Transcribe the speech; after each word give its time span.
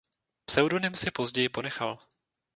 Pseudonym 0.45 0.95
si 0.95 1.11
později 1.11 1.49
ponechal. 1.49 1.99